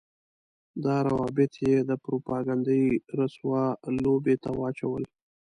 دا 0.83 0.95
روابط 1.09 1.53
يې 1.65 1.77
د 1.89 1.91
پروپاګنډۍ 2.03 2.83
رسوا 3.19 3.63
لوبې 4.03 4.35
ته 4.43 4.49
واچول. 4.59 5.03